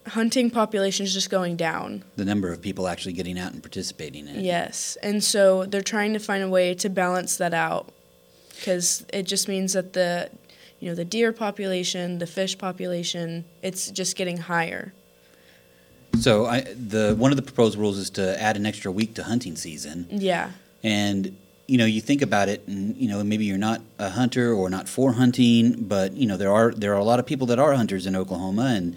hunting 0.08 0.50
population 0.50 1.04
is 1.04 1.12
just 1.12 1.30
going 1.30 1.56
down. 1.56 2.04
The 2.16 2.24
number 2.24 2.52
of 2.52 2.60
people 2.60 2.88
actually 2.88 3.12
getting 3.12 3.38
out 3.38 3.52
and 3.52 3.62
participating 3.62 4.28
in 4.28 4.36
it. 4.36 4.44
Yes. 4.44 4.96
And 5.02 5.22
so 5.22 5.64
they're 5.64 5.82
trying 5.82 6.12
to 6.14 6.18
find 6.18 6.42
a 6.42 6.48
way 6.48 6.74
to 6.74 6.88
balance 6.88 7.36
that 7.36 7.54
out 7.54 7.92
because 8.50 9.06
it 9.12 9.22
just 9.24 9.48
means 9.48 9.72
that 9.72 9.92
the 9.92 10.30
you 10.80 10.88
know 10.88 10.94
the 10.94 11.04
deer 11.04 11.32
population, 11.32 12.18
the 12.18 12.26
fish 12.26 12.56
population, 12.56 13.44
it's 13.62 13.90
just 13.90 14.16
getting 14.16 14.36
higher. 14.36 14.92
So, 16.20 16.46
I, 16.46 16.60
the 16.60 17.14
one 17.16 17.30
of 17.30 17.36
the 17.36 17.42
proposed 17.42 17.76
rules 17.78 17.98
is 17.98 18.10
to 18.10 18.40
add 18.40 18.56
an 18.56 18.66
extra 18.66 18.90
week 18.90 19.14
to 19.14 19.24
hunting 19.24 19.56
season. 19.56 20.06
Yeah. 20.10 20.52
And 20.82 21.36
you 21.66 21.76
know, 21.76 21.84
you 21.84 22.00
think 22.00 22.22
about 22.22 22.48
it, 22.48 22.66
and 22.66 22.96
you 22.96 23.08
know, 23.08 23.22
maybe 23.22 23.44
you're 23.44 23.58
not 23.58 23.82
a 23.98 24.08
hunter 24.08 24.52
or 24.52 24.70
not 24.70 24.88
for 24.88 25.12
hunting, 25.12 25.84
but 25.84 26.14
you 26.14 26.26
know, 26.26 26.36
there 26.36 26.52
are 26.52 26.72
there 26.72 26.94
are 26.94 26.98
a 26.98 27.04
lot 27.04 27.18
of 27.18 27.26
people 27.26 27.46
that 27.48 27.58
are 27.58 27.74
hunters 27.74 28.06
in 28.06 28.16
Oklahoma, 28.16 28.72
and 28.74 28.96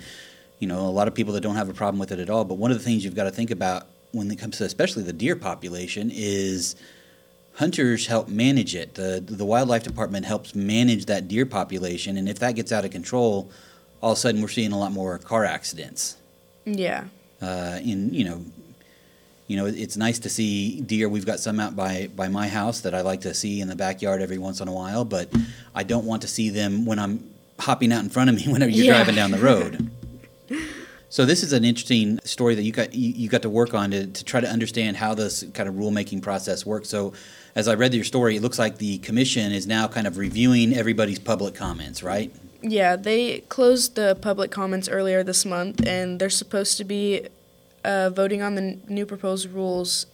you 0.61 0.67
know, 0.67 0.79
a 0.87 0.95
lot 0.99 1.09
of 1.09 1.13
people 1.13 1.33
that 1.33 1.41
don't 1.41 1.55
have 1.57 1.67
a 1.69 1.73
problem 1.73 1.99
with 1.99 2.11
it 2.13 2.19
at 2.19 2.29
all. 2.29 2.45
But 2.45 2.55
one 2.55 2.71
of 2.71 2.77
the 2.77 2.83
things 2.83 3.03
you've 3.03 3.15
got 3.15 3.25
to 3.25 3.31
think 3.31 3.51
about 3.51 3.87
when 4.13 4.31
it 4.31 4.37
comes 4.39 4.57
to 4.59 4.63
especially 4.63 5.03
the 5.03 5.11
deer 5.13 5.35
population 5.35 6.09
is 6.13 6.75
hunters 7.55 8.07
help 8.07 8.27
manage 8.29 8.75
it. 8.75 8.93
The 8.95 9.21
the 9.25 9.45
wildlife 9.45 9.83
department 9.83 10.25
helps 10.25 10.55
manage 10.55 11.05
that 11.07 11.27
deer 11.27 11.45
population, 11.45 12.15
and 12.17 12.29
if 12.29 12.39
that 12.39 12.55
gets 12.55 12.71
out 12.71 12.85
of 12.85 12.91
control, 12.91 13.49
all 14.01 14.13
of 14.13 14.17
a 14.17 14.21
sudden 14.21 14.41
we're 14.41 14.47
seeing 14.47 14.71
a 14.71 14.79
lot 14.79 14.91
more 14.91 15.17
car 15.17 15.45
accidents 15.45 16.15
Yeah. 16.65 17.05
uh, 17.41 17.79
in 17.83 18.13
you 18.13 18.23
know 18.23 18.45
you 19.47 19.57
know 19.57 19.65
it's 19.65 19.97
nice 19.97 20.17
to 20.19 20.29
see 20.29 20.79
deer 20.81 21.09
we've 21.09 21.25
got 21.25 21.39
some 21.39 21.59
out 21.59 21.75
by 21.75 22.07
by 22.15 22.27
my 22.29 22.47
house 22.47 22.81
that 22.81 22.95
i 22.95 23.01
like 23.01 23.21
to 23.21 23.33
see 23.33 23.59
in 23.61 23.67
the 23.67 23.75
backyard 23.75 24.21
every 24.21 24.37
once 24.37 24.61
in 24.61 24.67
a 24.69 24.71
while 24.73 25.03
but 25.03 25.29
i 25.75 25.83
don't 25.83 26.05
want 26.05 26.21
to 26.21 26.27
see 26.27 26.49
them 26.49 26.85
when 26.85 26.97
i'm 26.99 27.29
hopping 27.59 27.91
out 27.91 28.01
in 28.01 28.09
front 28.09 28.29
of 28.29 28.35
me 28.37 28.43
whenever 28.53 28.71
you're 28.71 28.85
Yeah. 28.85 28.93
driving 28.93 29.15
down 29.15 29.31
the 29.31 29.39
road 29.39 29.89
so 31.11 31.25
this 31.25 31.43
is 31.43 31.53
an 31.53 31.63
interesting 31.63 32.19
story 32.23 32.55
that 32.55 32.63
you 32.63 32.71
got 32.71 32.95
you, 32.95 33.29
got 33.29 33.43
to 33.43 33.49
work 33.49 33.75
on 33.75 33.91
to, 33.91 34.07
to 34.07 34.23
try 34.23 34.41
to 34.41 34.49
understand 34.49 34.97
how 34.97 35.13
this 35.13 35.43
kind 35.53 35.69
of 35.69 35.75
rulemaking 35.75 36.23
process 36.23 36.65
works 36.65 36.89
so 36.89 37.13
as 37.53 37.67
i 37.67 37.73
read 37.75 37.93
your 37.93 38.03
story 38.03 38.37
it 38.37 38.41
looks 38.41 38.57
like 38.57 38.79
the 38.79 38.97
commission 38.99 39.51
is 39.51 39.67
now 39.67 39.87
kind 39.87 40.07
of 40.07 40.17
reviewing 40.17 40.73
everybody's 40.73 41.19
public 41.19 41.53
comments 41.53 42.01
right 42.01 42.33
Yeah, 42.61 42.95
they 42.95 43.39
closed 43.49 43.95
the 43.95 44.15
public 44.21 44.51
comments 44.51 44.87
earlier 44.87 45.23
this 45.23 45.45
month, 45.45 45.85
and 45.85 46.19
they're 46.19 46.29
supposed 46.29 46.77
to 46.77 46.83
be 46.83 47.27
uh, 47.83 48.11
voting 48.11 48.43
on 48.43 48.53
the 48.53 48.77
new 48.87 49.05
proposed 49.05 49.49
rules. 49.49 50.05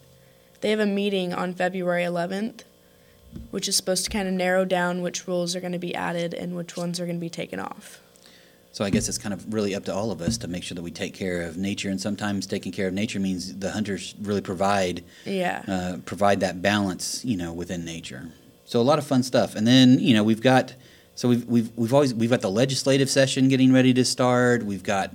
They 0.62 0.70
have 0.70 0.80
a 0.80 0.86
meeting 0.86 1.34
on 1.34 1.54
February 1.54 2.04
11th, 2.04 2.62
which 3.51 3.68
is 3.68 3.75
supposed 3.75 4.06
to 4.06 4.10
kind 4.10 4.30
of 4.30 4.34
narrow 4.34 4.63
down 4.63 5.01
which 5.01 5.27
rules 5.27 5.56
are 5.56 5.60
going 5.60 5.74
to 5.74 5.80
be 5.80 5.94
added 5.94 6.34
and 6.34 6.56
which 6.56 6.77
ones 6.77 7.01
are 7.01 7.06
going 7.06 7.18
to 7.18 7.22
be 7.22 7.30
taken 7.30 7.60
off. 7.60 8.00
So 8.78 8.86
I 8.86 8.92
guess 8.92 9.10
it's 9.10 9.18
kind 9.18 9.34
of 9.34 9.52
really 9.52 9.74
up 9.74 9.86
to 9.86 9.96
all 9.96 10.12
of 10.12 10.22
us 10.22 10.38
to 10.38 10.48
make 10.48 10.62
sure 10.62 10.76
that 10.76 10.84
we 10.84 10.92
take 10.92 11.16
care 11.16 11.42
of 11.42 11.58
nature, 11.58 11.90
and 11.90 12.00
sometimes 12.00 12.46
taking 12.46 12.72
care 12.72 12.88
of 12.88 12.94
nature 12.94 13.20
means 13.20 13.58
the 13.58 13.72
hunters 13.72 14.14
really 14.22 14.40
provide 14.40 15.04
Yeah. 15.26 15.64
uh, 15.68 15.98
provide 16.06 16.42
that 16.42 16.62
balance, 16.62 17.26
you 17.26 17.38
know, 17.38 17.52
within 17.54 17.84
nature. 17.84 18.30
So 18.66 18.80
a 18.80 18.84
lot 18.84 19.00
of 19.00 19.08
fun 19.08 19.24
stuff. 19.24 19.56
And 19.56 19.66
then 19.66 19.98
you 19.98 20.14
know 20.14 20.24
we've 20.24 20.42
got 20.44 20.76
so 21.18 21.28
we've 21.30 21.46
we've 21.48 21.72
we've 21.76 21.94
always 21.96 22.14
we've 22.14 22.30
got 22.30 22.42
the 22.42 22.52
legislative 22.52 23.10
session 23.10 23.48
getting 23.50 23.74
ready 23.74 23.92
to 23.92 24.06
start. 24.06 24.62
We've 24.62 24.84
got 24.84 25.12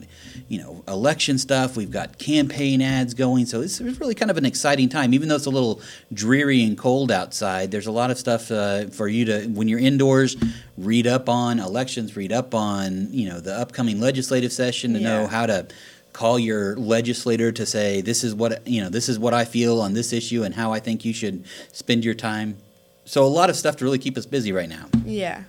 you 0.49 0.59
know 0.59 0.83
election 0.89 1.39
stuff. 1.39 1.77
We've 1.77 1.93
got 1.93 2.19
campaign 2.19 2.83
ads 2.83 3.15
going. 3.15 3.47
So 3.47 3.61
it's 3.61 3.81
really 3.81 4.17
kind 4.17 4.29
of 4.29 4.37
an 4.37 4.45
exciting 4.45 4.89
time, 4.89 5.15
even 5.15 5.29
though 5.29 5.37
it's 5.37 5.47
a 5.47 5.51
little 5.51 5.81
dreary 6.13 6.65
and 6.65 6.77
cold 6.77 7.13
outside. 7.13 7.71
There's 7.71 7.87
a 7.87 7.93
lot 7.93 8.11
of 8.11 8.19
stuff 8.19 8.51
uh, 8.51 8.89
for 8.89 9.07
you 9.07 9.27
to 9.27 9.47
when 9.47 9.69
you're 9.69 9.79
indoors. 9.79 10.37
Read 10.77 11.07
up 11.07 11.29
on 11.29 11.61
elections. 11.61 12.17
Read 12.17 12.33
up 12.33 12.53
on 12.53 13.07
you 13.13 13.29
know 13.29 13.39
the 13.39 13.55
upcoming 13.55 14.01
legislative 14.01 14.53
session 14.53 14.95
to 14.95 15.01
know 15.01 15.29
how 15.29 15.47
to 15.47 15.69
call 16.13 16.37
your 16.37 16.75
legislator 16.79 17.53
to 17.53 17.65
say 17.65 18.01
this 18.01 18.25
is 18.25 18.35
what 18.35 18.67
you 18.67 18.83
know 18.83 18.89
this 18.89 19.09
is 19.09 19.21
what 19.21 19.35
I 19.35 19.45
feel 19.45 19.81
on 19.81 19.95
this 19.95 20.13
issue 20.13 20.43
and 20.43 20.53
how 20.53 20.73
I 20.73 20.81
think 20.81 21.05
you 21.05 21.13
should 21.13 21.45
spend 21.71 22.05
your 22.05 22.15
time. 22.15 22.57
So 23.05 23.25
a 23.25 23.31
lot 23.31 23.51
of 23.51 23.57
stuff 23.57 23.77
to 23.77 23.85
really 23.85 24.01
keep 24.01 24.17
us 24.19 24.27
busy 24.27 24.51
right 24.51 24.69
now. 24.69 24.89
Yeah. 25.05 25.45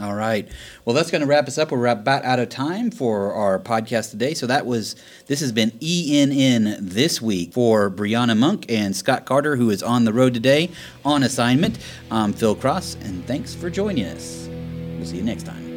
All 0.00 0.14
right. 0.14 0.48
Well, 0.84 0.94
that's 0.94 1.10
going 1.10 1.20
to 1.20 1.26
wrap 1.26 1.46
us 1.46 1.58
up. 1.58 1.70
We're 1.70 1.86
about 1.86 2.24
out 2.24 2.38
of 2.38 2.48
time 2.48 2.90
for 2.90 3.34
our 3.34 3.58
podcast 3.58 4.10
today. 4.10 4.34
So 4.34 4.46
that 4.46 4.64
was 4.64 4.96
this 5.26 5.40
has 5.40 5.52
been 5.52 5.70
ENN 5.72 6.78
this 6.80 7.20
week 7.20 7.52
for 7.52 7.90
Brianna 7.90 8.36
Monk 8.36 8.66
and 8.70 8.96
Scott 8.96 9.26
Carter, 9.26 9.56
who 9.56 9.70
is 9.70 9.82
on 9.82 10.04
the 10.04 10.12
road 10.12 10.32
today 10.32 10.70
on 11.04 11.22
assignment. 11.22 11.78
I'm 12.10 12.32
Phil 12.32 12.54
Cross, 12.54 12.94
and 13.02 13.26
thanks 13.26 13.54
for 13.54 13.68
joining 13.68 14.06
us. 14.06 14.48
We'll 14.96 15.06
see 15.06 15.18
you 15.18 15.22
next 15.22 15.44
time. 15.44 15.69